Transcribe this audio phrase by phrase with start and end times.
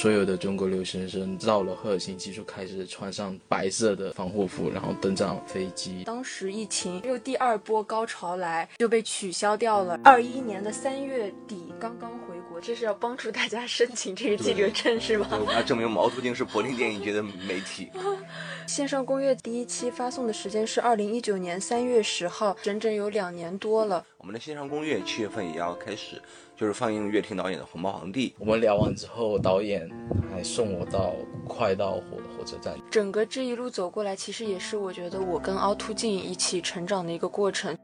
[0.00, 6.04] 所有的中国留学生到了赫尔辛基就开始穿上白色的防护服，然后登上飞机。
[6.04, 10.00] 当时疫情又第二波高潮来，就被取消掉了。
[10.02, 15.26] 二一年的三月底刚刚回国，这是要帮助大家申请这个记者证是吗？
[15.32, 17.90] 我们要证明我们凹凸镜是柏林电影节的媒体。
[18.68, 24.04] 线上攻略第一期发送的时间是二零一九年三月十号，整整有两年多了。
[24.18, 26.22] 我们的线上攻略七月份也要开始，
[26.56, 28.30] 就是放映乐婷导演的《红毛皇帝》。
[28.38, 29.90] 我们聊完之后，导演
[30.30, 31.14] 还送我到
[31.48, 32.78] 快到火的火车站。
[32.90, 37.76] 整个这一路走过来，其实也是我觉得我跟凹凸镜一起成长的一个过程。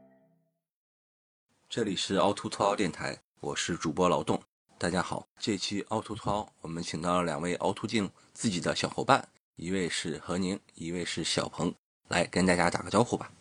[1.67, 4.41] 这里是凹凸凸凹电台，我是主播劳动。
[4.79, 9.27] 大家好，这期凹凸凸凹，我们请到了两位凹凸镜自己的小伙伴。
[9.55, 11.73] 一位是何宁，一位是小鹏，
[12.09, 13.31] 来跟大家打个招呼吧。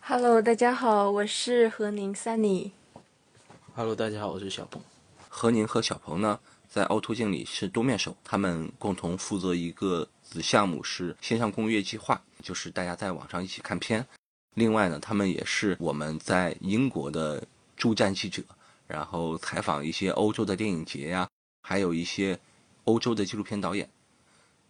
[0.00, 2.70] Hello，大家好，我是何宁 Sunny。
[3.74, 4.80] Hello，大家好，我是小鹏。
[5.28, 14.06] 何宁和小鹏呢，在凹凸镜里是多面手，他们共同负责一个子项目是线上攻略计划，就是大家在网上一起看片。
[14.54, 18.42] 另外呢，他们也是我们在英国的驻站记者，
[18.86, 21.28] 然后采访一些欧洲的电影节呀，
[21.62, 22.38] 还有一些
[22.84, 23.88] 欧洲的纪录片导演。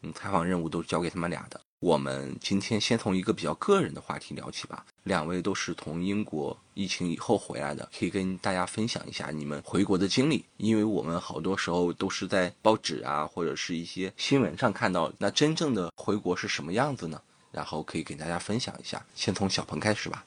[0.02, 1.60] 嗯，采访任务都交给他们俩的。
[1.80, 4.84] 我们今天先从一个比较个人的话题聊起吧。
[5.04, 10.44] 两位都是从英国疫情以后回来的，可以跟大家分享一下你们回国的经历。
[10.58, 17.20] 因为我们好多时候都是在报纸啊，或者是一些新闻上看到，那真正的回国是什么样子呢？
[17.50, 19.02] 然后可以给大家分享一下。
[19.14, 20.25] 先从小鹏开始吧。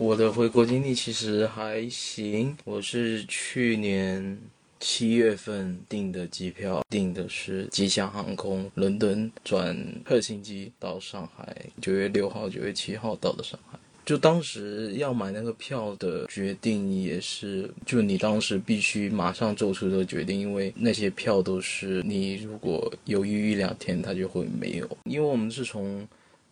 [0.00, 4.38] 我的回国经历其实还行，我是去年。
[4.82, 13.78] 七月份订的机票，订的是吉祥航空伦敦转赫辛基到上海，九月六号、九月七号到的上海。
[14.06, 24.88] 就当时要买那个票的决定也是，就你当时必须马上做出这个决定，因为那些票都是你如果犹豫一两天，它就会没有。
[25.04, 26.08] 因为我们是从。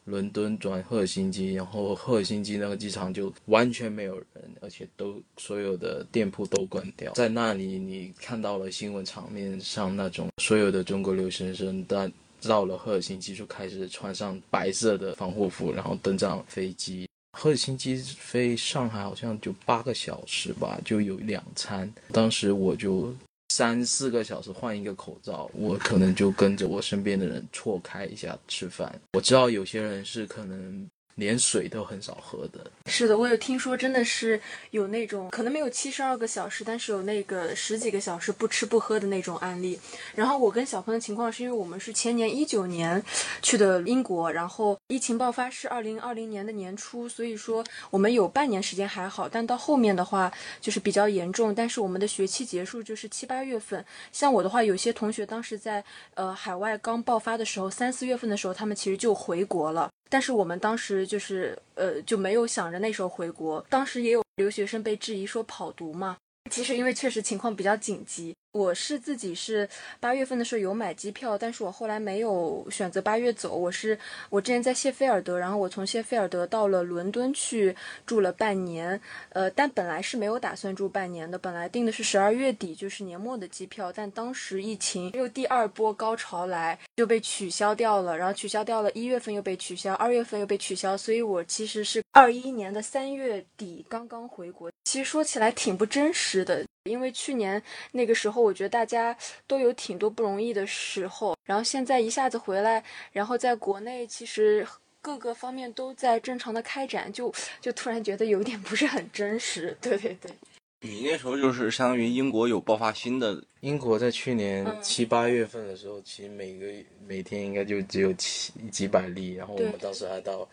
[0.09, 4.27] 伦敦转赫尔辛基，然后赫尔辛基那个机场就完全没有人，
[4.63, 7.13] 而且都所有的店铺都关掉。
[7.13, 12.11] 在那里，你看到了新闻场面上那种所有的中国留学生，但
[12.43, 17.07] 到了赫尔辛基就开始穿上白色的防护服，然后登上飞机。
[17.37, 21.93] 赫尔辛基飞上海好像就八个小时吧，就有两餐。
[22.13, 23.15] 当时我就。
[23.59, 29.01] 三四个小时换一个口罩，我可能就跟着我身边的人错开一下吃饭。
[29.15, 30.89] 我知道有些人是可能。
[31.19, 32.71] 连水都很少喝的。
[32.87, 34.41] 是的，我有听说，真的是
[34.71, 39.79] 有那种可能没有七十二个小时，但是有那个十几个小时不吃不喝的那种案例。
[40.15, 43.03] 然后我跟小鹏的情况是因为我们是前年一九年
[43.43, 51.55] 去的英国，然后疫情爆发是二零二零年的年初，所以说我们有半年时间还好，但到后面的话就是比较严重。
[51.55, 59.91] 但是我们的学期结束就是七八月份，像我的话，有些同学当时在呃海外刚爆发的时候，三四月份的时候，他们其实就回国了。
[60.09, 66.17] 但是我们当时就是呃就没有想着那时候回国，当时也有留学生被质疑说跑读嘛。
[66.51, 68.35] 其实因为确实情况比较紧急。
[68.53, 69.69] 我是自己是
[70.01, 73.55] 八月份的时候有买机票，但是我后来没有选择八月走。
[73.55, 73.99] 我是
[74.31, 77.77] 我之前在谢菲尔德，然后我从谢菲尔德到了伦敦去
[78.07, 78.99] 住了半年。
[79.31, 83.93] 呃，但本来是没有打算住半年的，本来订的是十二月底，就是年末的机票。
[83.93, 88.17] 但当时疫情又第二波高潮来，就被取消掉了。
[88.17, 90.97] 然后取消掉了，一月份又被取消，二月份又被取消。
[90.97, 94.71] 所以我其实是二一年的三月底刚刚回国。
[94.85, 96.65] 其实说起来挺不真实的。
[96.89, 97.63] 因为去年
[97.93, 99.17] 那个时候，我觉得大家
[99.47, 102.83] 都有挺多不容易的时候，然后现在一下子回来，
[103.13, 104.67] 然后在国内其实
[105.01, 109.77] 各个方面都在正常的开展，就就突然觉得有点不是很真实。
[109.81, 110.33] 对对对，
[110.81, 116.67] 你那时候就是相当于英国有爆发新的，英国在去年七八月份的时候，其实每个
[117.07, 120.49] 每天应该就只有几几百例，然后我们当时还到。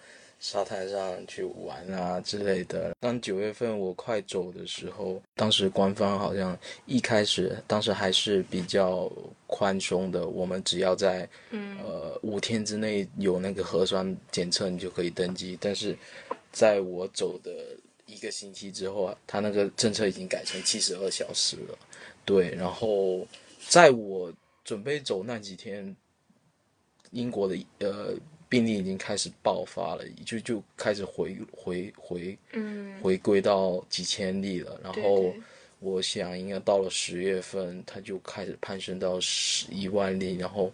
[0.48, 2.96] 沙滩上去玩啊之类的。
[3.00, 6.56] 当九月份我快走的时候，当时官方好像
[6.86, 9.12] 一开始当时还是比较
[9.48, 15.58] 宽松的，我们只要在呃五天之内有那个核酸检测，你就可以登机。
[15.60, 15.98] 但是
[16.52, 17.52] 在我走的
[18.06, 21.76] 一个星期之后啊，他那个政策已经改成七十二小时了。
[22.24, 23.26] 对，然后
[23.68, 24.32] 在我
[24.64, 25.96] 准备走那几天，
[27.10, 28.14] 英国的呃。
[28.56, 34.80] 病例已经开始爆发了，就就开始回回回，嗯，回归到几千例了。
[34.82, 35.34] 然后
[35.80, 40.38] 我想应该到了十月份，它就开始攀升到十一万例。
[40.38, 40.72] 然后，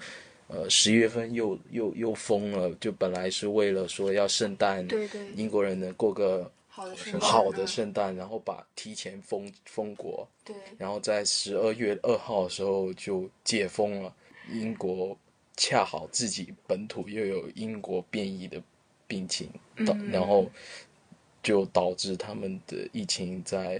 [0.47, 14.13] 呃，十一月份又又又封了，就本来是为了说要圣诞，对对，英国人能过个好的好的圣诞，然后把提前封封国，对，然后在十二月二号的时候就解封了。
[14.51, 15.17] 英国
[15.63, 18.59] 恰好自己本土又有英国变异的
[19.05, 19.47] 病情，
[19.85, 20.49] 导嗯然后
[21.43, 23.79] 就导致他们的疫情在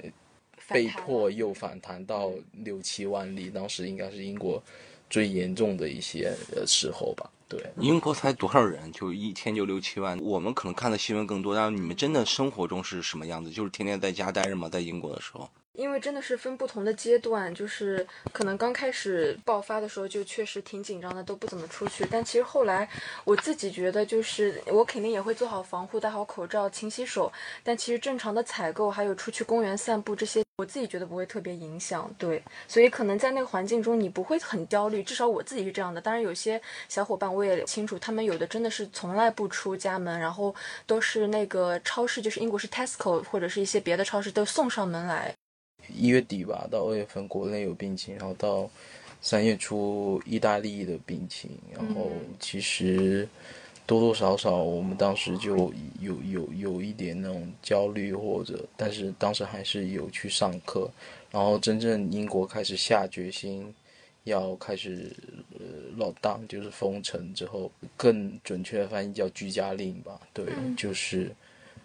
[0.70, 4.62] 被迫又反弹到六七万例，当时应该是英国
[5.10, 7.28] 最严重的一些呃时候吧。
[7.50, 8.92] 对，英国才多少人？
[8.92, 10.20] 就一天就六七万。
[10.20, 13.50] 我们可能看的新闻更多，但是你们真的生活中是什么样子？
[13.50, 14.70] 就是天天在家待着吗？
[14.70, 15.50] 在英国的时候？
[15.82, 22.08] 因为真的是分不同的阶段，就是可能刚开始爆发的时候就确实挺紧张的，都不怎么出去。
[22.12, 22.88] 但其实后来
[23.24, 27.32] 我自己觉得，就是我肯定也会做好防护，戴好口罩，勤洗手。
[27.64, 32.14] 但其实正常的采购还有出去公园散步这些，我自己觉得不会特别影响。
[32.20, 36.00] 对，所以可能在那个环境中你不会很焦虑，至少我自己是这样的。
[36.00, 40.54] 当然有些小伙伴我也清楚，他们有的真的是从来不出家门，然后
[40.86, 45.34] 都是那个超市，就是英国是 Tesco 或者是一些别的超市都送上门来。
[45.90, 48.70] 一月底吧，到二月份国内有病情，然后到
[49.22, 53.28] 三月初意大利的病情，然后其实
[53.86, 60.90] 多多少少我们当时就有有有一点那种焦虑，或者但是当时还是有去上课，
[61.30, 63.74] 然后真正英国开始下决心
[64.24, 65.16] 要开始
[65.54, 65.60] 呃
[65.98, 70.46] lock down，就是封城之后，更准确的翻译叫居家令吧，对，
[70.78, 71.34] 就是。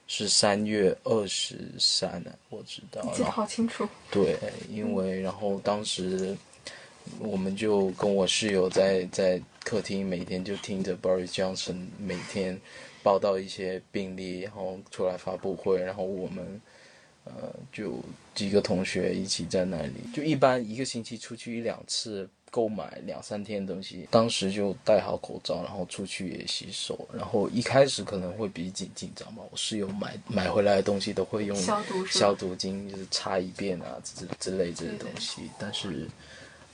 [0.06, 3.02] 是三月二十三啊，我知道。
[3.14, 3.88] 记得好清楚。
[4.10, 4.38] 对，
[4.70, 6.36] 因为然后当时
[7.18, 12.58] 我们就跟我室友在在客厅，每天就听着 Boris Johnson 每天
[13.02, 16.60] 报道一些病例，然后出来发布会，然后我们
[17.24, 18.00] 呃就
[18.34, 22.28] 几个同学一起在那里，就一般一个星期出去一两次。
[22.56, 29.42] 购买两三天的东西，当时就戴好口罩，然后出去也洗手，然后一开始可能会比较紧张吧。
[29.50, 35.50] 我室友买买回来的东西都会用消毒消毒巾，就是擦一遍啊之之类这些东西。
[35.58, 36.08] 但是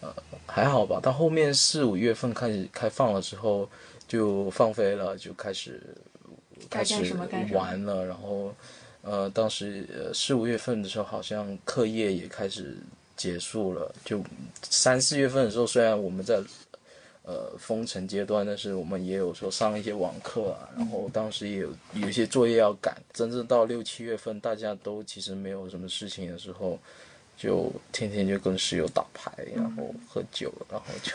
[0.00, 0.14] 呃
[0.46, 3.68] 还好吧，到后面四五月份开始开放了之后，
[4.06, 5.82] 就放飞了，就开始
[6.70, 7.12] 开始
[7.50, 8.06] 玩了。
[8.06, 8.54] 然后
[9.02, 12.76] 呃当时呃四五月份的时候，好像课业也开始。
[13.16, 14.22] 结束了，就
[14.68, 16.40] 三四月份的时候，虽然我们在
[17.22, 22.96] 呃封城阶段，但是我们也有说上一些网课啊，然后当时也有有一些作业要赶。
[23.12, 26.78] 真正到六七月份，大家都其实没有什么事情的时候，
[27.36, 31.12] 就天天就跟室友打牌，然后喝酒，然后就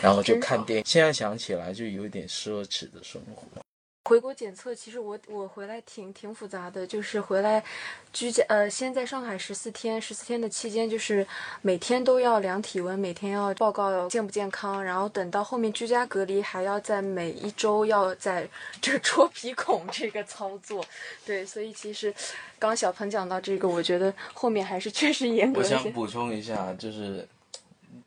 [0.00, 0.84] 然后就看电影。
[0.86, 3.63] 现在想起来，就有点奢侈的生活。
[4.04, 7.64] 回国检测，其实我我回来挺挺复杂的，就是回来
[8.12, 11.26] 居家呃，先在上海十四天，十四天的期间就是
[11.62, 18.46] 每天都要量体温，每天要报告健不健康，然后等到后面居家隔离，还要在每一周要在
[18.78, 20.84] 这戳鼻孔这个操作，
[21.24, 22.14] 对，所以其实
[22.58, 27.26] 刚小鹏讲到这个，我觉得后面还是确实严格我想补充一下，就是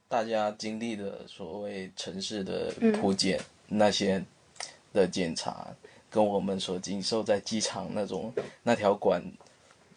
[0.08, 2.72] 大家经历的所谓城市的
[3.02, 3.40] 普检、
[3.70, 4.24] 嗯、那些
[4.98, 5.68] 的检查。
[6.10, 8.34] 跟我们所经受在机场那种
[8.64, 9.22] 那条管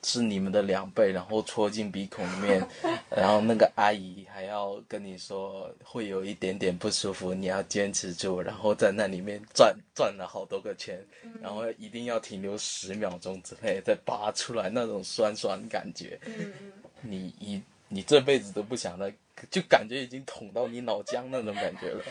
[0.02, 2.67] 是你们的两倍，然后戳进鼻孔里面，
[3.08, 11.00] 然后那个阿姨还要跟你说会有一点点不舒服，你要坚持住，然后在那里面转转了好多个圈，
[11.41, 16.19] 然后一定要停留十秒钟之内再拔出来，那种酸酸感觉，
[17.02, 19.14] 你一你这辈子都不想再，
[19.49, 22.04] 就感觉已经捅到你脑浆那种感觉了。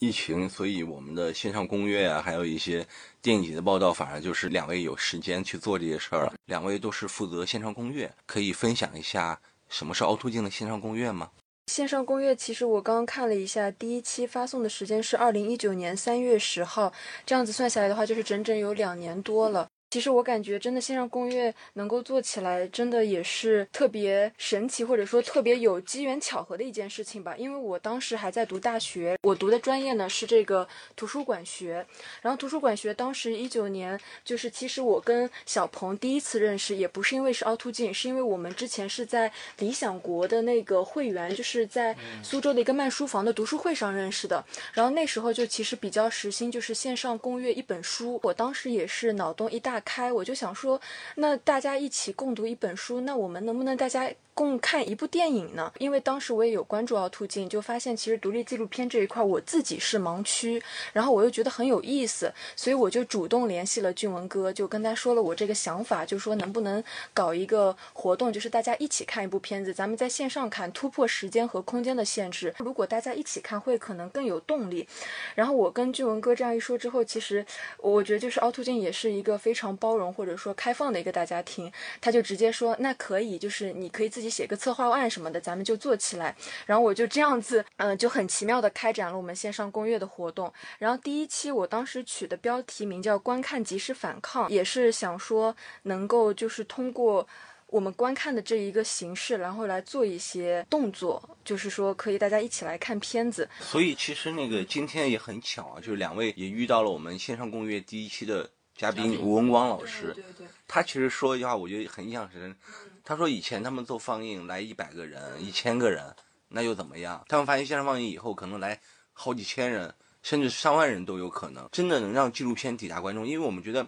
[0.00, 2.86] 疫情，所以我们的线上公约啊，还有一些
[3.20, 6.34] 电影节的报道，反而就是两位有时间去做这些事儿了。
[6.46, 11.30] 两位都是负责线上公约，可以分享一下什么是凹凸镜的线上公约吗？
[11.66, 16.92] 线上公约其实我刚刚看了一下，第一期发送的时间是二零一九年三月十号，
[17.26, 19.68] 这样子算下来的话，就是整整有两年多了。
[19.90, 27.34] 其实我感觉真的线上攻略能够做起来，真的也是特别神奇，或者说特别有机缘巧合的一件事情吧。
[27.38, 31.86] 因为我当时还在读大学，我读的专业呢是这个图书馆学。
[32.20, 44.44] 然后图书馆学当时一九年，就是其实我跟小鹏第一次认识，也不是因为是凹凸镜，是因为我们之前是在理想国的那个会员，就是在苏州的一个慢书房的读书会上认识的。
[44.74, 48.20] 然后那时候就其实比较时兴，就是线上攻略一本书。
[48.22, 50.80] 我当时也是脑洞一大开，我就想说，
[51.16, 55.72] 那大家一起共读一本书，那我们能不能大家共看一部电影呢？
[55.78, 66.82] 因为当时我也有关注凹凸镜，就发现其实独立纪录片这一块我自己是盲区，然后我又觉得很有意思，所以我就主动联系了俊文哥，就跟他说了我这个想法，就说能不能
[67.12, 72.54] 搞一个活动，就是大家一起看一部片子，咱们在线上看，突破时间和空间的限制。
[72.58, 74.86] 如果大家一起看，会可能更有动力。
[75.34, 77.44] 然后我跟俊文哥这样一说之后，其实
[77.78, 79.67] 我觉得就是凹凸镜也是一个非常。
[79.76, 81.70] 包容或者说开放的一个大家庭，
[82.00, 86.34] 他就直接说那可以，就是你可以自己写个策划案什么的，咱们就做起来。
[86.66, 90.52] 然后我就这样子，嗯，就很奇妙的开展了我们线上公约的活动。
[90.78, 97.26] 然后第一期我当时取的标题名叫“观看即是反抗”，也是想说能够就是通过。
[97.70, 103.46] 我们观看的这一个形式，然后来做一些动作，就是说可以大家一起来看片子。
[103.60, 110.14] 所以其实那个今天也很巧啊，就是两位也遇到了我们线上公约第一期的嘉宾吴文光老师。
[110.14, 110.46] 对对。
[110.66, 112.56] 他其实说一句话，我觉得很印象深。
[113.04, 116.14] 他说以前他们做放映来一百个人、一千个人，
[116.48, 117.22] 那又怎么样？
[117.28, 118.80] 他们发现线上放映以后，可能来
[119.12, 123.26] 好几千人，甚至上万人都有可能，真的能让纪录片抵达观众。
[123.26, 123.86] 因为我们觉得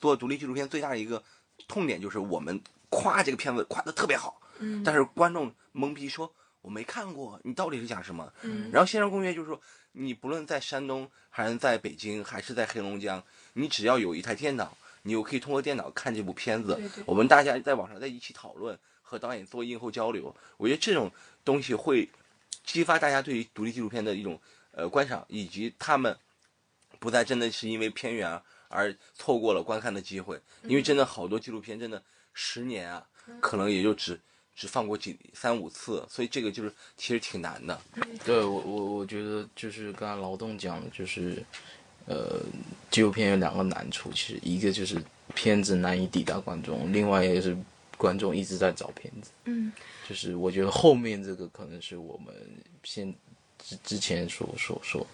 [0.00, 1.22] 做独立纪录片最大的一个
[1.68, 2.60] 痛点就是我们。
[2.94, 8.30] 夸这个片子夸的特别好，嗯，但是观众懵逼说我没看过，你到底是讲什么？
[8.42, 9.58] 嗯，然后线上公约就是说，
[9.92, 13.24] 你不论在山东还是在北京还是在黑龙江，
[13.54, 16.74] 你只要有一台电脑，你就可以通过电脑看这部片子。
[16.74, 17.04] 对对。
[17.06, 21.10] 我们大家在网上在一起讨论，和导演做映后交流，我觉得这种
[21.44, 22.08] 东西会
[22.64, 24.40] 激发大家对于独立纪录片的一种
[24.72, 26.16] 呃观赏，以及他们
[26.98, 32.02] 不再真的是因为偏远而错过了观看的机会，因为真的好多纪录片真的。
[32.34, 33.06] 十年啊，
[33.42, 34.18] 可能也就只
[34.56, 37.78] 只放过几三五次，所以这个就是其实挺难的。
[38.24, 41.44] 对我我我觉得就是刚才劳动讲的，就是
[42.06, 42.40] 呃，
[42.90, 45.02] 纪录片有两个难处，其实一个就是
[45.34, 47.56] 片子难以抵达观众，另外一个是
[47.96, 49.30] 观众一直在找片子。
[49.44, 49.72] 嗯，
[50.08, 52.34] 就是我觉得后面这个可能是我们
[52.84, 53.12] 现
[53.58, 55.06] 之之前所所说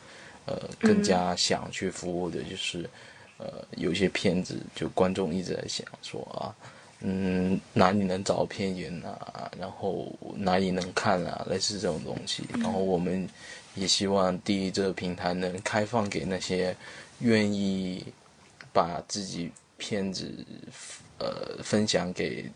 [0.46, 2.88] 呃更加想去服务的，就是
[3.36, 6.54] 呃有一些片子就观众一直在想说啊。
[7.00, 9.48] 嗯，哪里能找片源啊？
[9.56, 11.46] 然后哪里能看啊？
[11.48, 12.42] 类似这种东西。
[12.54, 13.24] 然后我们
[13.78, 16.76] 也希望第一这个平台能开放给那些
[17.20, 18.04] 愿意
[18.72, 20.32] 把自己片子
[21.18, 22.50] 呃分享给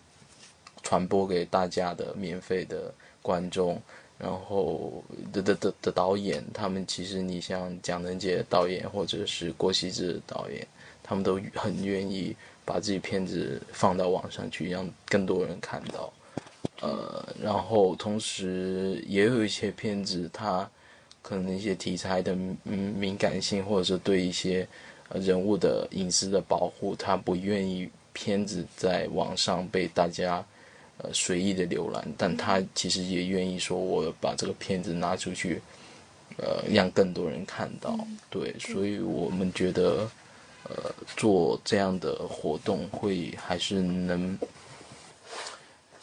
[0.82, 3.80] 传播给大家的免费的观众。
[4.18, 5.02] 然后
[5.32, 10.66] 的的的的导演，他们其实你像蒋能杰导演或者是郭熙志导演，
[11.02, 12.36] 他们都很愿意。
[12.64, 16.12] 把自己片子放到网上去，让更多人看到。
[16.80, 20.70] 呃，然后同时也有一些片子，它
[21.22, 24.66] 可能一些题材的嗯敏感性，或者是对一些
[25.14, 30.44] 人物的隐私的保护，他不愿意片子在网上被大家
[30.98, 35.62] 呃随意的浏览，但他其实也愿意说，我把这个片子拿出去，
[36.36, 37.98] 呃，让更多人看到。
[38.28, 40.10] 对，所以我们觉得。
[40.64, 44.38] 呃，做这样的活动会还是能，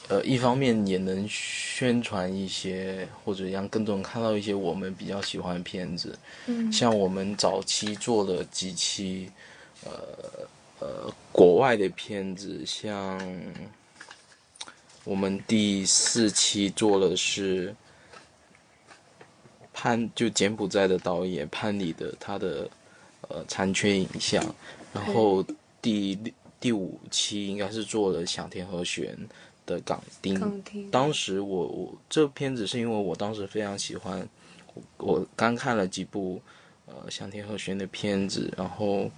[0.09, 6.17] 呃，一方面也能宣传一些，或者让更多人看到一些我们比较喜欢的片子。
[6.47, 9.31] 嗯，像我们早期做了几期，
[9.85, 9.91] 呃
[10.79, 13.17] 呃，国外的片子，像
[15.05, 17.73] 我们第四期做的是
[19.73, 22.69] 潘，就柬埔寨的导演潘里的他的。
[23.27, 24.43] 呃，残缺影像，
[24.91, 25.45] 然后
[25.79, 26.17] 第
[26.59, 29.15] 第五期应该是做了响天和弦
[29.69, 30.89] 的港丁。
[30.89, 34.27] 当时我我这片子是因为我当时非常喜欢，
[34.97, 36.41] 我刚看了几部
[36.87, 39.09] 呃向天和弦的片子，然后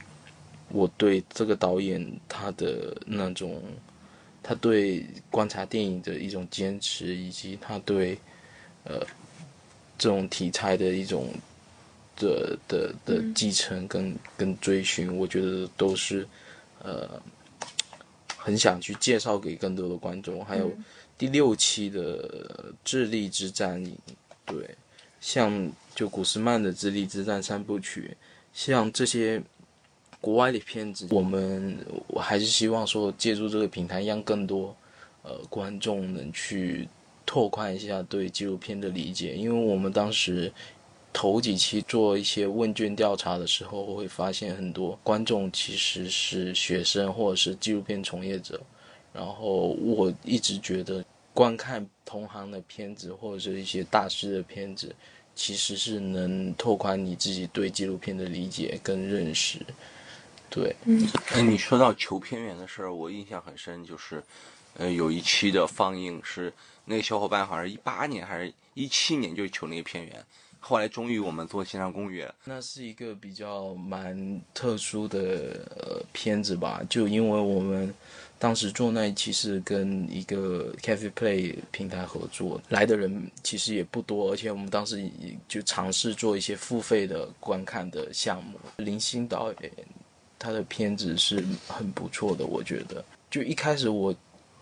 [0.70, 3.62] 我对这个导演他的那种，
[4.44, 8.18] 他对观察电影的一种坚持，以及他对
[8.84, 9.06] 呃
[9.98, 11.30] 这种题材的一种。
[12.18, 16.28] 的的的继承跟跟追寻，我觉得都是，
[16.84, 17.20] 呃，
[18.44, 20.44] 很想去介绍给更多的观众。
[20.44, 20.72] 还有
[21.18, 23.84] 第六期的智利之战，
[24.46, 24.76] 对，
[25.20, 28.18] 像就古斯曼的智利之战三部曲，
[28.52, 29.42] 像这些
[30.20, 34.76] 国外的片子，我们我还是希望说借助这个平台，让更多
[35.22, 36.90] 呃观众能去
[37.26, 40.52] 拓宽一下对纪录片的理解，因为我们当时。
[41.14, 48.60] 头几期做一些问卷调查的时候，我会发现很多观众其实是学生或者是纪录片从业者。
[49.14, 51.04] 然后我一直觉得，
[51.34, 54.96] 观看同行的片子或者是一些大师的片子，
[55.36, 59.60] 其实是能拓宽你自己对纪录片的理解跟认识。
[60.50, 64.24] 对，嗯，哎，你说到求片源的事儿，我印象很深，就是，
[64.78, 66.54] 呃，有一期的放映是
[66.86, 70.26] 那个小伙伴好像是一八年还是一七年就求那个片源。
[70.64, 77.94] 后来终于我们做线上公约，那是一个比较蛮特殊的呃片子吧，就因为我们
[78.38, 85.04] 当时做那一期是跟一个 Cafe Play 平台合作，来的人其实也不多，而且我们当时
[85.48, 88.60] 就尝试做一些付费的观看的项目。
[88.78, 89.72] 林星导演
[90.40, 93.04] 他的片子是很不错的，我觉得。
[93.30, 94.14] 就一开始我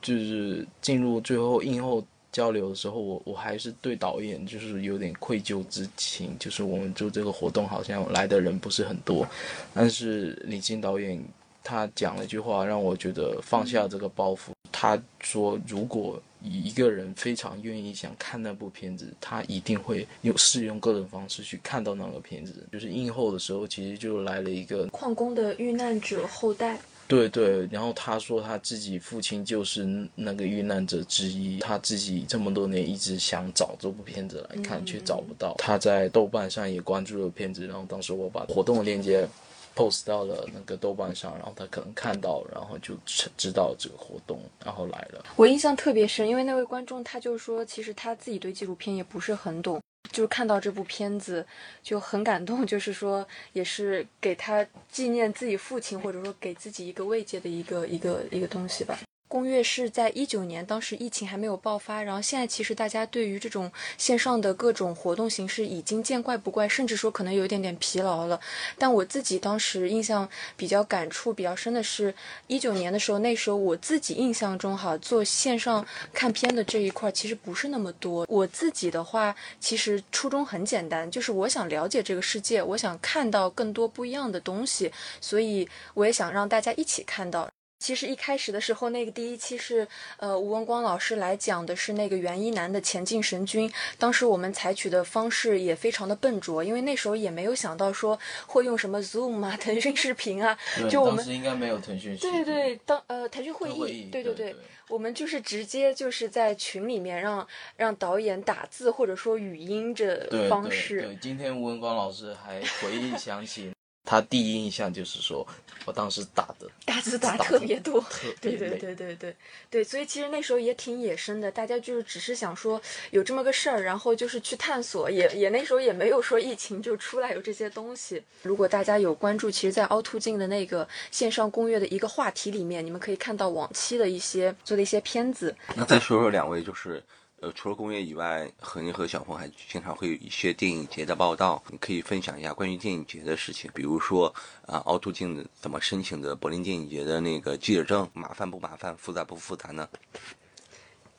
[0.02, 9.28] 就是进入最后映后交流的时候，我我还是对导演就是有点愧疚之情，就是我们做这个活动好像来的人不是很多，
[9.74, 11.24] 但是李金导演
[11.64, 14.52] 他讲了一句话，让我觉得放下这个包袱。
[14.72, 22.66] 他说，如果一个人非常愿意想看那部片子，他一定会用试用各种方式去看到那个片子。
[22.72, 26.80] 就是映后的时候，其实就来了一个矿工的遇难者后代。
[27.10, 35.56] 对对，然后他说他自己父亲就是那个遇难者之一，他自己这么多年一直想找这部片子来看，却找不到。
[35.58, 39.28] 他在豆瓣上也关注了片子，然后当时我把活动的链接
[39.76, 42.94] post 到了那个豆瓣上，然后他可能看到，然后就
[43.36, 45.26] 知道这个活动，然后来了。
[45.36, 49.82] 我印象特别深，因为那位观众他就说，其实他自己对纪录片也不是很懂。
[50.12, 51.46] 就看到这部片子
[51.82, 59.00] 就很感动，就是说也是给他纪念自己父亲，或者说给自己一个慰藉的一个一个一个东西吧。
[59.30, 68.40] 公约是在一九年，当时疫情还没有爆发，然后现在其实大家对于这种线上的各种活动形式已经见怪不怪，甚至说可能有一点点疲劳了。
[68.80, 72.12] 但我自己当时印象比较感触比较深的是，
[72.48, 78.26] 一九年的时候，那时候我自己印象中哈，做线上看片的这一块其实不是那么多。
[78.28, 87.48] 我自己的话，其实初衷很简单，就是我想了解这个世界，我想看到更多不一样的东西，所以我也想让大家一起看到。
[87.80, 93.72] 其实一开始的时候，那个第一期是呃吴文光老师来讲的是那个袁一男的前进神君。
[93.98, 100.58] 当时我们采取的方式也非常的笨拙，因为那时候也没有想到说会用什么 Zoom 啊、 腾讯视频啊。
[100.90, 102.44] 就我们当时应该没有腾讯视频。
[102.44, 104.54] 对对，当呃腾讯会议，对对对，
[104.90, 111.02] 我们就是直接就是在群里面让让导演打字或者说语音这方式。
[111.02, 113.72] 对，今天吴文光老师还回忆想起。
[114.10, 115.46] 他第一印象就是说，
[115.86, 118.04] 我当时打的打字打特别多，
[118.42, 119.36] 对对对对对
[119.70, 122.82] 对，所以其实那时候也挺野生的，大家就是只是想说
[123.12, 128.24] 有这么个事儿，然后就是去探索，也也那时候也没有说疫情就出来有这些东西。
[128.42, 135.56] 如果大家有关注，其实，在凹凸镜的那个线上攻略的一个话题里面，你们可以看到往期的一些做的一些片子。
[135.76, 137.04] 那再说说两位就是。
[137.42, 144.34] 呃，除了工业以外，何宁和小鹏还经常会有一些电影节的报道，你可以分享一下关于电影节的事情，比如说
[144.66, 149.88] 啊，凹凸镜怎么申请的柏林电影节的那个记者证，麻烦不麻烦，复杂不复杂呢？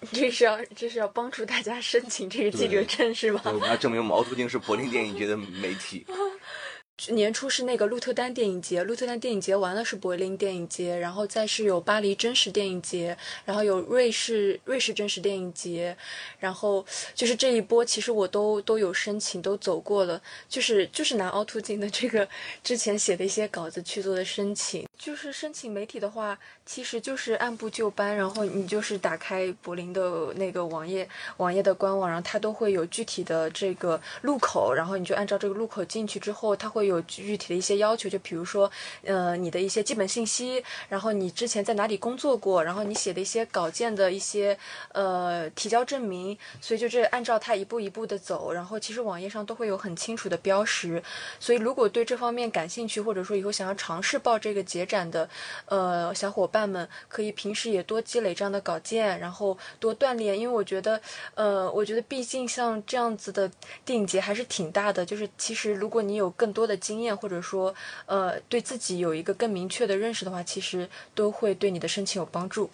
[0.12, 3.42] 这是要这是要帮助大家申请这个记者证是吧？
[3.44, 6.06] 我们要证明我们凹凸镜是柏林电影节的媒体。
[7.08, 15.96] 年初是那个鹿特丹电影节，鹿特丹电影节完了是柏林电影节，然后再是有巴黎真实电影节，然后有瑞士瑞士真实电影节，
[16.38, 16.84] 然后
[17.14, 22.28] 就是这一波，其实我都都有申请，都走过了，就是就是拿凹凸镜的这个
[22.62, 31.08] 之前写的一些稿子去做的申请，就是申请媒体的话，其实就是按部就班，然后你就是打开柏林的那个网页
[31.38, 36.89] 网页的官网，然后它都会有具体的这个入口，然后你就按照这个入口进去之后，它会。
[36.90, 38.70] 有具体的一些要求，就比如说，
[39.04, 44.58] 呃，你的一些基本信息，然后你之前在哪里工作过，然后你写的一些稿件的一些
[44.92, 51.00] 呃提交证明，所以就这按照它一步一步的走，然后其实网页上都会有很清楚的标识，
[51.38, 55.28] 所以如果对这方面感兴趣，或者说以后想要尝试报这个节展的
[55.66, 61.00] 呃小伙伴们，可以平时也多积累这样的稿件，然后多锻炼，因为我觉得
[61.34, 63.48] 呃，我觉得毕竟像这样子的
[63.84, 66.79] 电影节还是挺大的，就是其实如果你有更多的。
[66.80, 67.74] 经验或者说，
[68.06, 72.70] 呃，对自己有一个更明确的认识的话，其实都会对你的申请有帮助。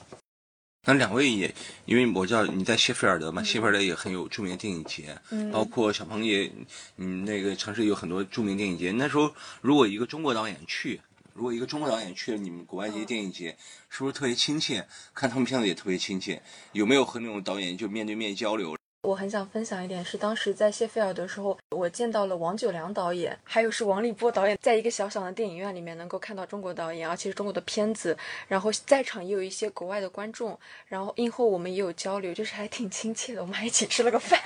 [0.89, 1.53] 那两位也，
[1.85, 5.19] 因为我知道你在谢菲尔德嘛，谢菲尔德也很有著名的电影节，
[5.53, 6.49] 包括小鹏也，
[6.97, 8.93] 嗯，那个城市有很多著名电影节。
[8.93, 11.01] 那时候，如果一个中国导演去，
[11.35, 13.59] 如果一个中国导演去了你们国外这些电影节，
[13.91, 14.87] 是不是特别亲切？
[15.13, 16.41] 看他们片子也特别亲切？
[16.71, 18.77] 有没有和那种导演就面对面交流？
[19.07, 34.41] 我很想分享一点，是当时在谢菲尔德时候，我见到了王九良导演，还有是王立波导演，在一个小小的电影院里面能够看到中国导演，而且是中国的片子，然后在场也有一些国外的观众，然后映后我们也有交流，就是还挺亲切的，我们还一起吃了个饭。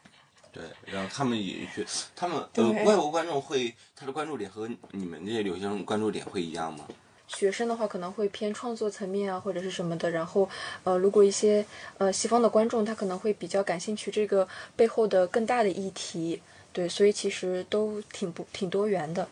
[0.52, 1.82] 对，然后他们也去，
[2.14, 6.86] 他们呃外国观众会他的关注点和你们这些留学生关注点会一样吗？
[7.34, 10.10] 学生的话可能会偏创作层面啊，或者是什么的。
[10.10, 10.48] 然后，
[10.84, 11.64] 呃，如果一些
[11.98, 16.40] 呃西方的观众，他可能会比较感兴趣这个背后的更大的议题。
[16.72, 19.28] 对，所以其实都挺不挺多元的。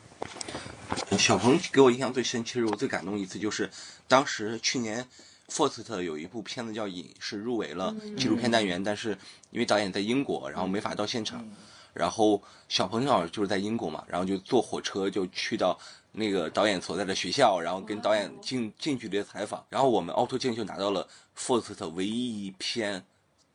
[1.17, 3.71] 小鹏给我印象最深，其实我最感动一次就是
[4.09, 5.07] 当时去年
[5.49, 9.17] First 有一部片子叫《影》，是入围了纪录片单元，但是
[9.51, 11.49] 因为导演在英国，然后没法到现场。
[11.93, 15.79] 然后小朋友就是在英国嘛，然后就坐火车就去到
[16.13, 19.65] 那个导演所在的学校，然后跟导演近近距离的采访。
[19.69, 23.05] 然后我们凹凸镜就拿到了 First 唯一一篇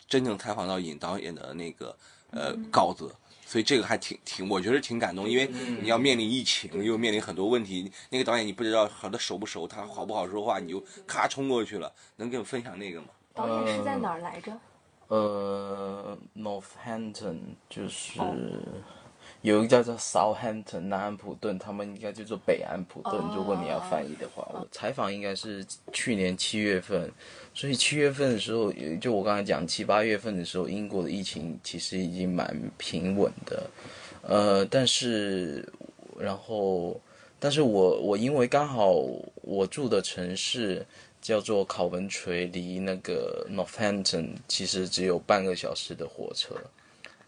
[0.08, 1.96] 真正采访到尹导演的那个
[2.32, 3.14] 呃稿子。
[3.48, 5.48] 所以这个还挺挺，我觉得挺感动，因为
[5.80, 7.92] 你要面临疫情，又面临很多问题。
[8.10, 11.94] 那个导演你不知道和他熟不熟，他好不好说话，你就咔冲过去了。
[12.16, 13.08] 能跟我分享那个吗？
[13.36, 14.52] 导演是在哪儿来着？
[15.08, 17.38] 呃，Northampton
[17.70, 18.20] 就是
[19.42, 23.14] 有一个叫做 Southampton 南安普顿，他们应该叫做北安普顿。
[23.36, 25.64] 如果你要翻译的话，我采访应该是
[25.94, 27.12] 去年七月份。
[27.54, 33.70] 所以七月份的时候，就我刚才讲七八月份的时候，英国的疫情其实已经蛮平稳的，
[34.24, 35.72] 呃，但是，
[36.20, 37.00] 然后，
[37.40, 38.92] 但是我我因为刚好
[39.42, 40.86] 我住的城市
[41.26, 46.54] 叫做考文垂，离那个 Northampton 其实只有半个小时的火车，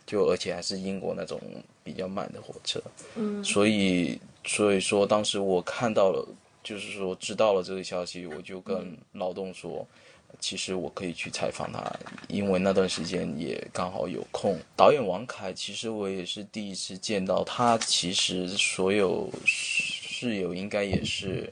[0.05, 1.41] 就而且还是英国那种
[1.83, 2.79] 比较慢的火车，
[3.15, 6.23] 嗯，所以所以说当时我看到了，
[6.63, 9.83] 就是说知道了这个消息，我就跟劳动说。
[10.39, 11.81] 其实我可以去采访他，
[12.27, 14.59] 因为那段时间也刚好有空。
[14.75, 17.75] 导演王凯，其实我也是第一次见到他。
[17.79, 21.51] 其实所有室友应该也是，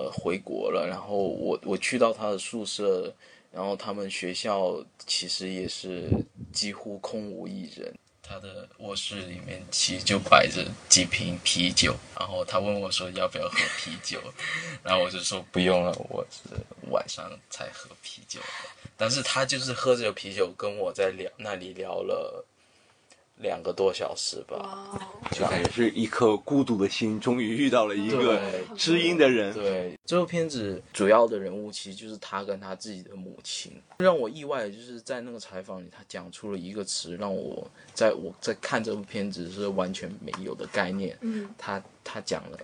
[0.00, 0.86] 呃，回国了。
[0.88, 3.12] 然后我我去到他的宿舍，
[3.52, 6.08] 然后他们学校其实也是
[6.52, 7.94] 几乎空无一人。
[8.22, 14.20] 他的卧室里面其实就摆着几瓶啤酒，然后他问我说要不要喝啤酒，
[14.84, 16.48] 然后我就说不用了，我是
[16.90, 18.40] 晚上才喝啤酒。
[18.96, 22.46] 但是他就是喝着啤酒跟我在聊那里聊了。
[23.40, 25.00] 两个多小时吧，
[25.32, 28.40] 就感觉是一颗孤独的心，终于遇到了一个
[28.76, 29.52] 知音的人。
[29.54, 33.72] 对，这部片子主要的人物其实就是他跟他自己的母亲。
[33.98, 41.16] 让我意外的就是在那个采访里，他讲出了一个词，让我在我在看这部片子是完全没有的概念。
[41.22, 42.58] 嗯，他他讲了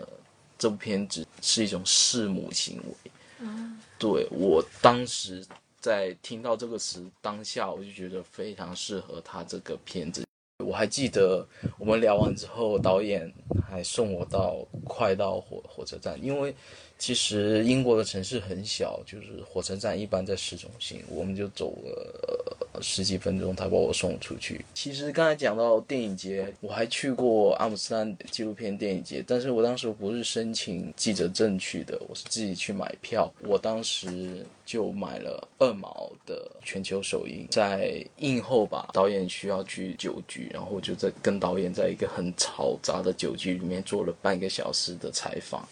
[0.59, 3.11] 这部片子是一种弑母行为。
[3.39, 5.45] 嗯，对我当时
[5.81, 10.26] 在听到这个词当下，我就觉得非常适合他这个片子。
[10.65, 11.47] 我还记得
[11.79, 13.33] 我们聊完之后，导演
[13.69, 16.55] 还送我到快到火火车站，因为
[16.99, 22.46] 其实英国的城市很小，就是火车站一般在市中心，我们就走了。
[22.81, 24.65] 十几分钟，他把我送出去。
[24.75, 33.33] 其实刚才讲到电影节，我还去过阿姆斯特丹纪录片电影节，但是我当时不是申请记者证去的，我是自己去买票。
[33.43, 45.69] 我当时就买了二毛的全球首映，在映后吧，导演需要去酒局，然后就在跟导演在一个很嘈杂的酒局里面做了半个小时的采访。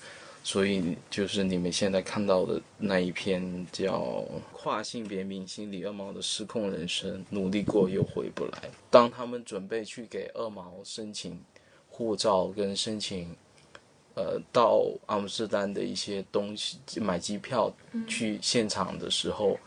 [0.47, 3.99] 所以就是你们现在看到的那一篇叫
[4.53, 8.53] 《跨性别明星李二毛的失控人生，努力过又回不来》。
[8.91, 11.41] 当他们准备去给二毛申请
[11.89, 13.35] 护照跟申请，
[14.15, 17.75] 呃，到阿姆斯特丹的一些东西买机票
[18.07, 19.59] 去现场的时候，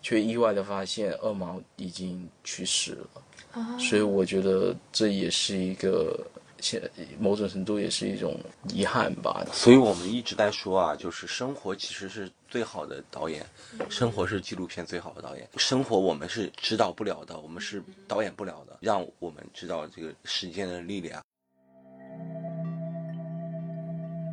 [0.00, 3.78] 却意外的发现二毛已经去世了。
[3.80, 6.24] 所以我觉得这也是一个。
[6.60, 6.82] 现
[7.18, 8.38] 某种程度也是一种
[8.72, 13.44] 遗憾吧，所以我们一直在说啊，就是生活其实是最好的导演，
[13.88, 15.48] 生活是纪录片最好的导演。
[15.56, 21.22] 生活我们是指导不了的，我们是导演不了的，让我们知道这个时间的力量。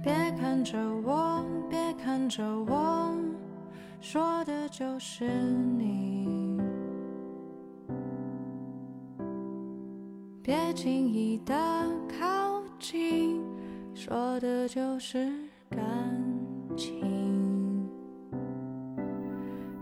[0.03, 3.13] 别看着我，别看着我，
[3.99, 6.16] 说的就是你。
[10.77, 11.55] 轻易的
[12.19, 13.43] 靠近，
[13.95, 15.27] 说的就是
[15.71, 15.81] 感
[16.77, 17.89] 情。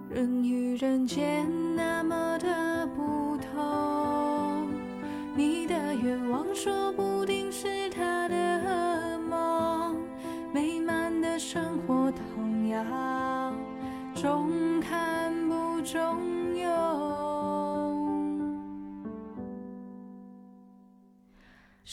[0.10, 4.69] 人与人间那么的不同，
[5.36, 9.97] 你的愿望说不定是他的梦，
[10.53, 13.53] 美满的生活同样
[14.15, 16.34] 中看不中。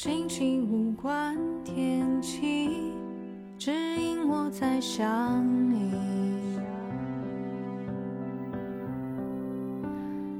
[0.04, 2.92] 心情无关天气，
[3.56, 5.92] 只因我在想你。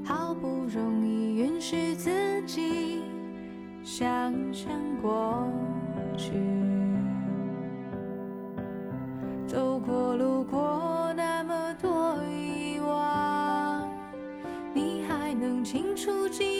[0.03, 3.03] 好不容易允许自己
[3.85, 4.69] 想象
[5.01, 5.47] 过
[6.17, 6.33] 去，
[9.47, 13.89] 走过路过那么多遗忘，
[14.73, 16.52] 你还能清楚记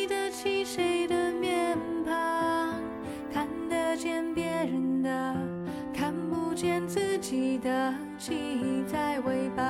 [7.23, 9.63] 记得记忆在尾巴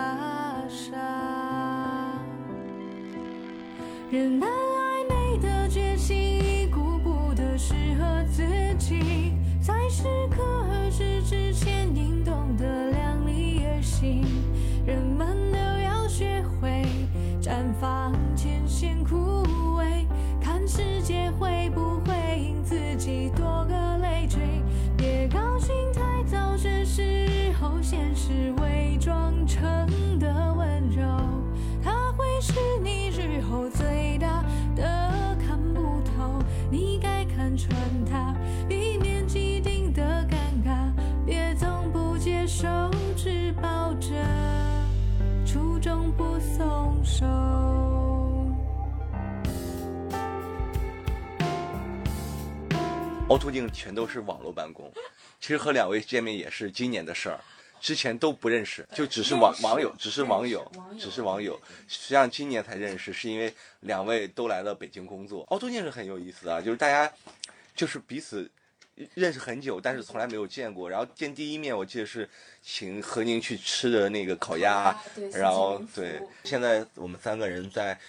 [0.67, 0.99] 上。
[53.33, 54.93] 凹凸镜全都是网络办公，
[55.41, 57.39] 其实和两位见面也是今年的事儿，
[57.81, 61.59] 之前都不认识，就只是网网友，只是网友，只是网友。
[61.87, 65.43] 实际上今年才认识，是因为两位都来了北京工作。
[65.49, 67.11] 凹凸镜是很有意思啊，就是大家
[67.75, 68.47] 就是彼此
[69.15, 70.87] 认识很久，但是从来没有见过。
[70.87, 72.29] 然后见第一面，我记得是
[72.61, 74.95] 请何宁去吃的那个烤鸭，
[75.31, 77.99] 然后对，现在我们三个人在。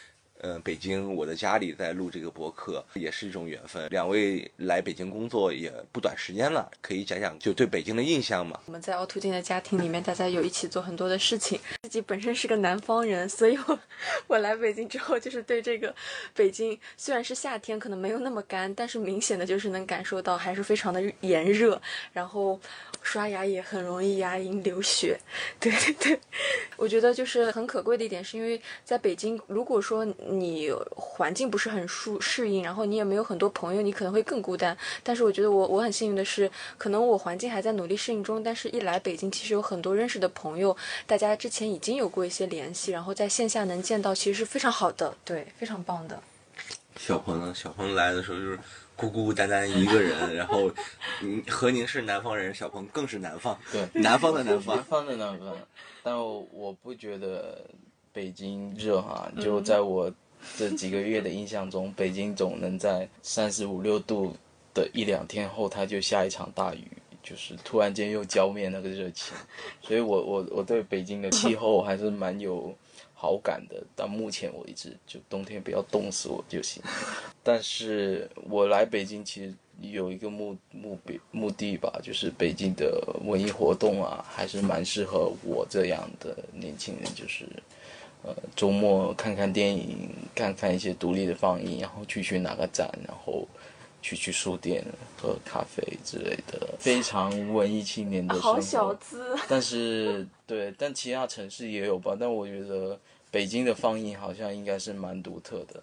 [0.44, 3.88] 呃，北京我的家里在录这个博客，也是一种缘分。
[3.88, 8.60] 两位来北京工作也不短时间了，可以讲讲就对北京的印象吗？
[8.66, 11.58] 我们在凹凸镜的家庭里面，大家有一起做很多的事情。
[11.84, 13.78] 自己本身是个南方人，所以我
[14.26, 15.94] 我来北京之后，就是对这个
[16.34, 21.80] 北京虽然是夏天，可能没有那么干，但是明显的就是能感受到还是非常的炎热。
[22.12, 22.60] 然后
[23.04, 25.16] 刷牙也很容易牙龈流血。
[25.60, 26.20] 对对对，
[26.76, 34.76] 我觉得就是很可贵的一点，是因为在北京，如果说你环境不是很舒适应，然后你也没有很多朋友，你可能会更孤单。
[35.04, 46.20] 但是我觉得我我很幸运的是，可能我环境还在努力适应中，但是一来北京，其实有很多认识的朋友，大家之前已经有过一些联系，然后在线下能见到，其实是非常好的，对，非常棒的。
[46.96, 47.52] 小鹏呢？
[47.54, 48.58] 小鹏来的时候就是
[48.96, 50.70] 孤孤单单一个人，然后
[51.22, 54.84] 嗯，何宁是南方人，小鹏更是南方，对，南方的南方南。
[54.84, 55.56] 方的南方，
[56.02, 57.64] 但我我不觉得
[58.12, 60.12] 北京热哈，就在我
[60.56, 64.36] 这几个月的印象中，北京总能在三十五六度
[64.72, 66.86] 的一两天后，它就下一场大雨，
[67.22, 69.34] 就是突然间又浇灭那个热情，
[69.82, 72.72] 所以我我我对北京的气候还是蛮有
[73.14, 73.82] 好感的。
[73.96, 76.82] 到目前为止，就冬天不要冻死我就行。
[77.42, 87.46] 但是我来北京其实有一个目目标目的吧，就是北京的文艺活动啊，还是蛮适合我这样的年轻人，就是
[88.22, 93.46] 呃周末看看电影，看看一些独立的放映，然后去去哪个展，然后
[94.04, 94.84] 去去书店
[95.18, 98.52] 喝咖啡之类的，非常文艺青年的生活。
[98.52, 102.14] 好小资，但是对，但其他城市也有吧。
[102.20, 105.82] 但我觉得北京的放映好像应该是蛮独特的。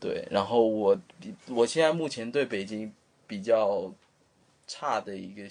[0.00, 0.98] 对，然后我
[1.50, 2.92] 我现在目前对北京
[3.28, 3.88] 比较
[4.66, 5.48] 差的一个，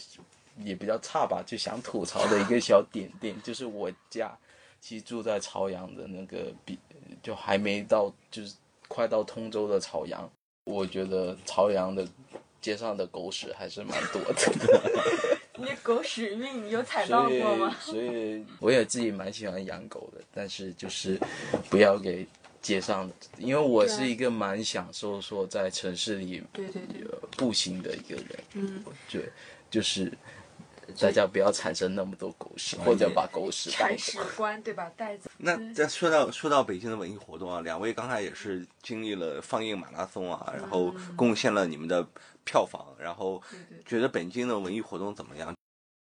[0.57, 4.37] 也比较差吧，就想吐槽的一个小点 点，就是我家
[4.81, 6.77] 其实住在朝阳的那个比，
[7.23, 8.53] 就还没到，就是
[8.89, 10.29] 快到通州的朝阳，
[10.65, 12.07] 我觉得朝阳的
[12.61, 15.39] 街上的狗屎还是蛮多的。
[15.57, 17.75] 你狗屎运有踩到过吗？
[17.79, 21.19] 所以我也自己蛮喜欢养狗的，但是就是
[21.69, 22.25] 不要给
[22.61, 29.29] 街上的，因为我是一个蛮享受说在城市里对对对，呃步行的一个人，嗯，对，
[29.69, 30.11] 就是
[30.99, 33.97] 大家不要产生那么多狗屎，或者把狗屎铲。
[33.97, 34.91] 屎官对吧？
[34.95, 35.29] 带走。
[35.37, 42.05] 那再说到说到北京的文艺活动啊，两位刚才也是经历了放映马拉松啊，然后贡献了你们的
[42.43, 43.41] 票房，然后
[43.85, 45.53] 觉得北京的文艺活动怎么样？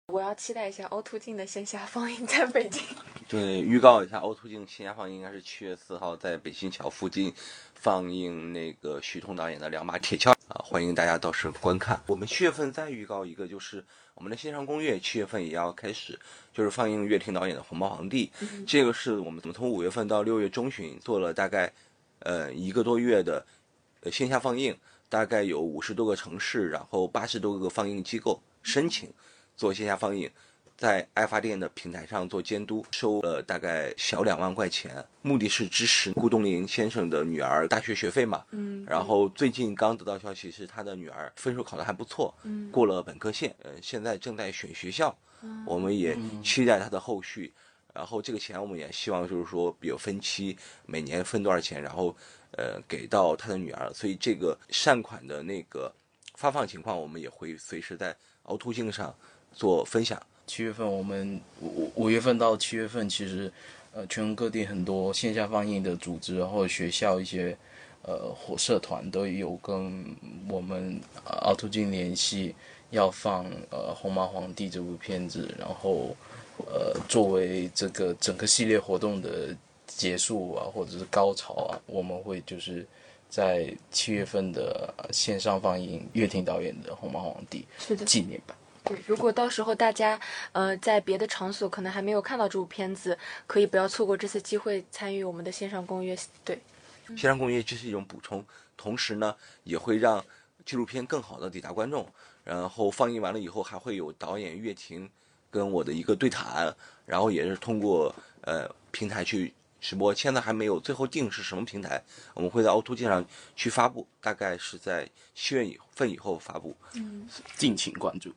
[0.07, 2.83] 我要期待一下凹凸镜的线下放映在北京。
[3.29, 7.33] 对，预告一下，凹凸镜线下放映应该是七月四号在北新桥附近
[7.75, 12.01] 放映那个徐桐导演的《两把铁锹》啊，欢迎大家到时观看。
[12.07, 13.85] 我们七月份再预告一个，就是
[14.21, 16.17] 我们的线上攻略，七月份也要开始，
[16.53, 18.31] 就是放映岳婷导演的《红毛皇帝》，
[18.67, 21.73] 这个是我们从五月份到六月中旬做了大概
[22.19, 23.43] 呃一个多月的
[24.01, 24.77] 呃线下放映，
[25.09, 29.11] 大概有五十多个城市，然后八十多个放映机构申请
[29.57, 30.29] 做线下放映。
[30.81, 38.43] 在爱发电的平台上做监督，收了大概小两万块钱，目的是支持顾东林先生的女儿大学学费嘛。
[38.49, 47.53] 嗯，然后最近刚得到消息是他的女儿分数考得还不错，嗯过了本科线，呃，现在正在选学校，嗯我们也期待他的后续。
[47.93, 52.17] 然后这个钱我们也希望就是说有分期，每年分多少钱，然后
[52.57, 53.93] 呃给到他的女儿。
[53.93, 55.93] 所以这个善款的那个
[56.33, 59.15] 发放情况，我们也会随时在凹凸镜上
[59.53, 60.19] 做分享。
[60.51, 63.49] 七月份我们五五月份到七月份，其实
[63.93, 67.57] 呃全国各地很多线下放映的组织，然后学校一些
[68.01, 70.03] 呃或社团都有跟
[70.49, 72.53] 我们呃凹凸镜联系，
[72.89, 76.13] 要放呃《红毛皇帝》这部片子，然后
[76.57, 79.55] 呃，作为这个整个系列活动的
[79.87, 82.85] 结束啊，或者是高潮啊，我们会就是
[83.29, 88.53] 在七月份的线上放映岳婷导演的《红毛皇帝是》的，纪念版。
[88.83, 90.19] 对，如果到时候大家
[90.51, 96.17] 呃在别的场所可能还没有看到这部片子，可以不要错过这次机会参与我们的线上公约。
[96.43, 96.59] 对，
[97.09, 98.43] 线上公约这是一种补充，
[98.75, 100.23] 同时呢也会让
[100.65, 102.07] 纪录片更好的抵达观众。
[102.43, 105.07] 然后放映完了以后，还会有导演岳婷
[105.51, 110.11] 跟我的一个对谈，然后也是通过呃平台去直播。
[110.11, 113.23] 现在还没有最后定是什么平台，我们会在凹凸镜上
[113.55, 116.75] 去发布，大概是在七月份以后发布。
[116.95, 118.33] 嗯敬请关注。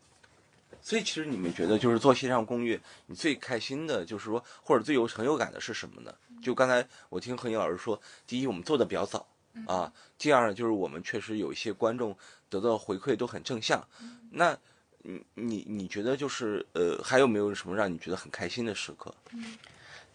[0.86, 6.14] 所以其实你们觉得，就是做线上公寓，你最开心的，就是说，或者最有成就感的是什么呢？
[6.42, 9.26] 就刚才我听何颖老师说，第一，我们做的比较早
[9.66, 12.14] 啊；第二呢，就是我们确实有一些观众
[12.50, 13.82] 得到回馈都很正向。
[14.30, 14.54] 那
[14.98, 19.14] 你你你觉得就是呃，还有没有什么让你觉得很开心的时刻？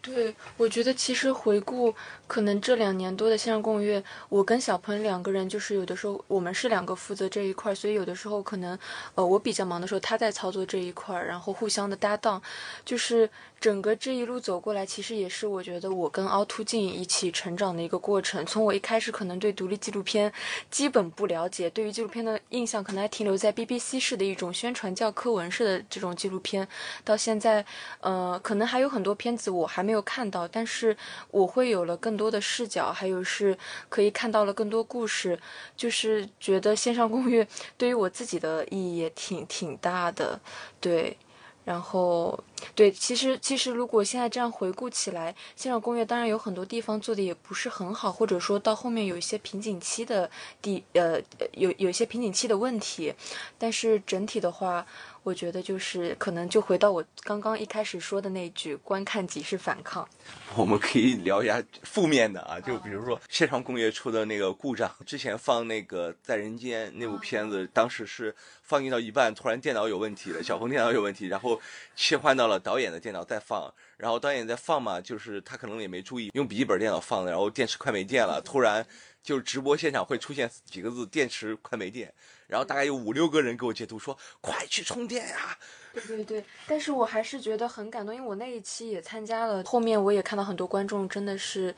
[0.02, 1.94] 对，我觉得其实回顾
[2.26, 8.78] 可能这两年多的线上共月，我跟小鹏两个人就是有的时候我们是两个负责这一块，所以有的时候可能
[9.14, 12.40] 呃我比较忙的时候他在操作这一块，然后互相的搭档，
[12.82, 13.28] 就是
[13.60, 18.44] 整个这一路走过来，其实也是我觉得我跟凹凸镜一起成长的一个过程。
[18.46, 20.32] 从我一开始可能对独立纪录片
[20.70, 26.66] 基本不了解，对于纪录片的印象可能还停留在 BBC 式的一种宣传教科文式的这种纪录片，
[27.04, 27.62] 到现在
[28.00, 30.96] 呃可能还有很多片子我还没有看到，但是
[31.30, 33.58] 我会有了更多的视角，还有是
[33.90, 35.38] 可以看到了更多故事，
[35.76, 37.46] 就是觉得线上 公寓
[37.76, 40.40] 对于我自己的意义也挺挺大的，
[40.80, 41.14] 对。
[41.62, 42.42] 然后，
[42.74, 50.28] 对，其实其实如果现在这样回顾起来，现场攻略当然有很多地方做的也不是很好，或者说到后面有一些瓶颈期的
[50.62, 51.20] 地，呃，
[51.52, 53.14] 有有一些瓶颈期的问题，
[53.58, 54.84] 但是整体的话，
[55.22, 60.08] 我觉得就是可能就回到我刚刚一开始说的那句“观看即是反抗”。
[60.56, 71.60] 我们可以聊一下负面的啊，就比如说线上工业出的那个故障，之前放那个《在人间》那部片子，当时是放映到一半，突然电脑有问题了，小鹏电脑有问题，然后
[71.94, 78.84] 切换到了导演的电脑再放，然后导演在放嘛，就是他可能也没注意用笔记本电脑放的，然后电池快没电了，突然
[79.22, 82.12] 就直播现场会出现几个字：电池快没电，
[82.50, 85.56] 然后大概有五六个人给我截图说：“快去充电呀！”
[85.94, 91.74] 对对对，但是我还是觉得很感动，因为我那一期也参加了，后面我也看到很多观众真的是，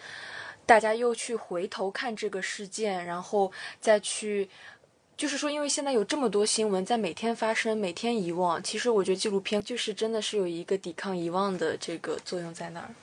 [0.66, 4.48] 大家又去回头看这个事件，然后再去，
[5.16, 12.94] 就是说，因为现在有这么多新闻在每天发生，每天遗忘，其实我觉得纪录片就是真的是有一个抵抗遗忘的这个作用在那儿。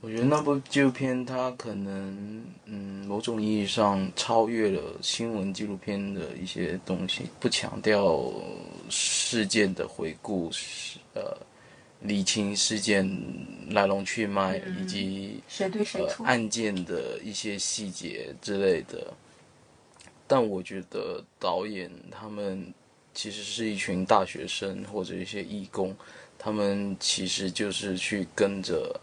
[0.00, 8.32] 我觉得那部纪录片它可能，嗯，某种意义上超越了新闻纪录片的一些东西，不强调
[8.88, 11.36] 事件的回顾，是呃，
[12.02, 13.10] 理清事件
[13.70, 16.24] 来龙去脉以及谁对谁呃？
[16.24, 19.12] 案件的一些细节之类的。
[20.28, 22.72] 但我觉得导演他们
[23.14, 25.96] 其实是一群大学生或者一些义工，
[26.38, 28.94] 他们其实就是去跟着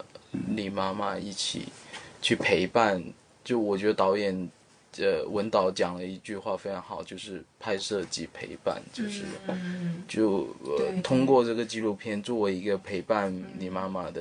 [0.48, 1.66] 李妈妈一起
[2.20, 3.02] 去陪伴。
[3.44, 4.50] 就我觉得导演
[4.98, 9.22] 呃文导讲了一句话非常好，就是拍摄及陪伴，就是。
[9.46, 14.20] 嗯，就呃通过这个纪录片作为一个陪伴你妈妈的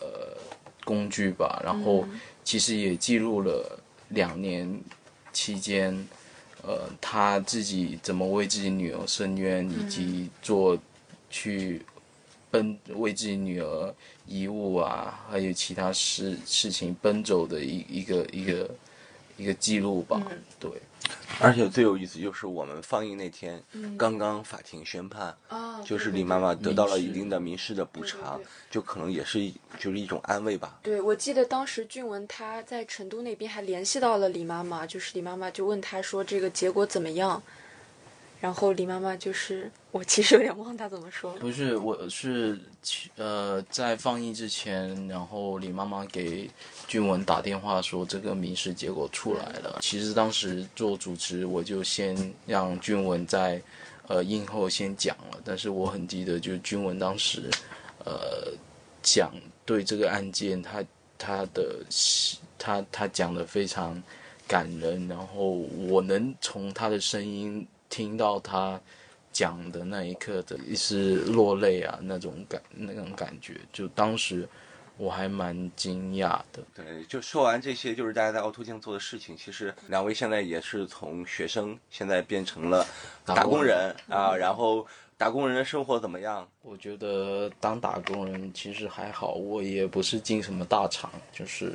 [0.00, 0.36] 呃
[0.84, 2.06] 工具吧，然后
[2.44, 3.80] 其实也记录了
[4.10, 4.80] 两年
[5.32, 6.06] 期间，
[6.62, 10.78] 呃，他自己怎么为自己女儿伸冤，以及做
[11.28, 11.82] 去
[12.52, 13.92] 奔为自己女儿
[14.26, 18.70] 遗物啊，还有其他事事情奔走的一一个一个
[19.36, 20.70] 一个记录吧，嗯对。
[21.38, 23.62] 而且最有意思就是我们放映那天，
[23.98, 30.78] 刚刚法庭宣判，啊，就是李妈妈得到了一定的民事的补偿对对对，就可能也是就是一种安慰吧。
[30.82, 37.42] 对，我记得当时俊文他在成都那边还联系到了李妈妈，就是李妈妈就问他说这个结果怎么样，
[38.44, 41.32] 然后李妈妈就是我其实有点忘她怎么说。
[41.36, 42.60] 不是，我是
[43.16, 46.50] 呃，在放映之前，然后李妈妈给
[46.86, 49.78] 俊文打电话说这个民事结果出来了。
[49.80, 52.14] 其实当时做主持，我就先
[52.44, 53.58] 让俊文在
[54.08, 57.48] 呃映后先讲了，但是我很记得，就是俊文当时
[58.04, 58.52] 呃
[59.02, 59.32] 讲
[59.64, 60.84] 对这个案件，他
[61.16, 61.76] 他的
[62.58, 64.02] 他他讲的非常
[64.46, 65.48] 感人，然后
[65.88, 68.80] 我能从他的声音听到他。
[69.32, 74.48] 讲的那一刻的一丝落泪啊，那种感那种感觉，就当时
[74.96, 76.62] 我还蛮惊讶的。
[76.72, 79.36] 对，就说完这些，就是大家在凹凸镜做的事情。
[79.36, 82.86] 其实两位现在也是从学生现在变成了
[83.24, 84.86] 打工人啊，然后
[85.18, 86.48] 打工人的生活怎么样？
[86.62, 91.72] 我觉得当打工人其实还好，我也不是进什么大厂，就是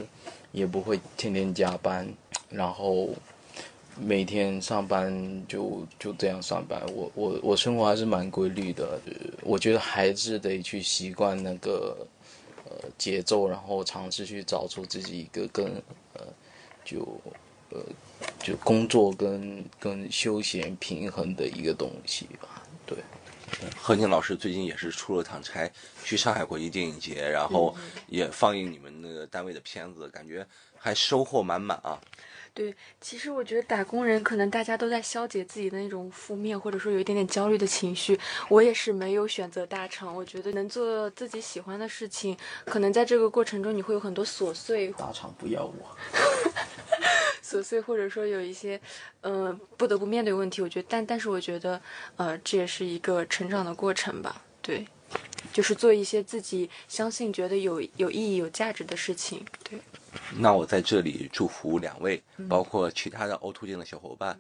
[0.54, 2.08] 也不会天天加班，
[2.50, 3.10] 然后
[4.02, 6.82] 每天上班就就这样上班。
[6.94, 12.08] 我我我生活还是蛮规律的，呃我觉得还是得去习惯那个
[12.66, 15.66] 呃节奏，然后尝试去找出自己一个更
[16.14, 16.22] 呃
[16.84, 17.00] 就
[17.70, 17.80] 呃
[18.40, 22.64] 就工作跟跟休闲平衡的一个东西吧。
[22.86, 22.98] 对。
[23.76, 25.70] 何宁老师最近也是出了趟差，
[26.04, 27.76] 去上海国际电影节，然后
[28.08, 30.46] 也放映你们那个单位的片子，感觉
[30.78, 32.00] 还收获满满啊。
[32.54, 38.20] 对，其实我觉得打工人可能大家都在消解自己的那种负面，或者说有一点点焦虑的情绪。
[38.50, 45.98] 我也是没有选择大厂，我觉得能做自己喜欢的事情，可能在这个过程中你会有很多琐碎，大厂不要我。
[47.42, 48.80] 琐碎，或者说有一些，
[49.22, 50.62] 呃，不得不面对问题。
[50.62, 51.82] 我觉得，但但是我觉得，
[52.18, 54.44] 呃，这也是一个成长的过程吧。
[54.62, 54.86] 对，
[55.52, 59.44] 就是做一些自己相信、觉得有有意义、有价值的事情。
[59.64, 59.80] 对，
[60.38, 64.38] 那我在这里祝福两位，包括其他的凹凸镜的小伙伴，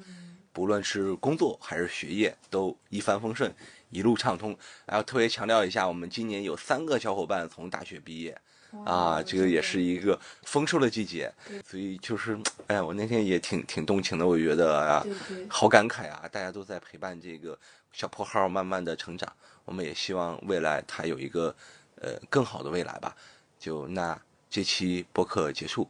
[0.53, 3.53] 不论是工作还是学业，都一帆风顺，
[3.89, 4.57] 一路畅通。
[4.85, 8.37] 然后特别强调一下，我们今年有三个小伙伴从大学毕业。
[8.85, 11.33] 啊，这个也是一个丰收的季节，
[11.65, 15.03] 所以就是，哎呀，我那天也挺挺动情的，我觉得啊，
[15.49, 17.57] 好感慨啊，大家都在陪伴这个
[17.91, 19.31] 小破号慢慢的成长，
[19.65, 21.55] 我们也希望未来它有一个
[22.01, 23.15] 呃更好的未来吧。
[23.59, 24.19] 就那
[24.49, 25.89] 这期播客结束，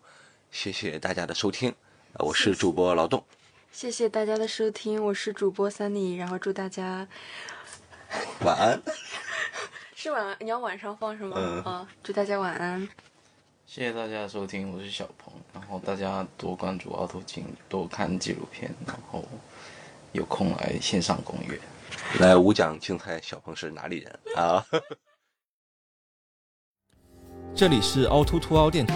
[0.51, 1.73] 谢谢大家的收听，
[2.13, 3.23] 呃我是主播劳动，
[3.71, 7.07] 谢谢大家的收听，我是主播 Sunny，然后祝大家
[8.43, 8.81] 晚安。
[9.93, 11.35] 是晚，你要晚上放是吗？
[11.37, 12.87] 嗯啊，祝大家晚安。
[13.67, 15.31] 谢谢大家的收听，我是小鹏。
[15.53, 19.23] 然后大家多关注凹凸镜，多看纪录片，然后
[20.11, 21.59] 有空来线上公约。
[22.19, 24.65] 来五讲竞猜小鹏是哪里人啊？
[27.55, 28.95] 这里是凹凸凸凹电台，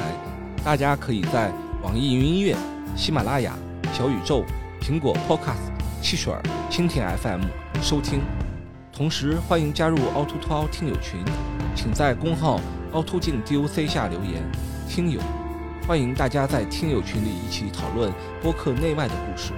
[0.64, 2.56] 大家可以在网易云音乐、
[2.96, 3.58] 喜马拉雅、
[3.94, 4.44] 小宇宙、
[4.82, 5.72] 苹果 Podcast、
[6.02, 7.42] 汽水儿、蜻蜓 FM
[7.82, 8.22] 收听。
[8.92, 11.24] 同时，欢迎加入凹凸凸凹听友群，
[11.76, 12.60] 请在公号
[12.94, 14.44] 凹凸镜 DOC 下留言
[14.88, 15.20] “听友”，
[15.88, 19.52] 欢迎大家在听友群里一起讨论播客内外的故事。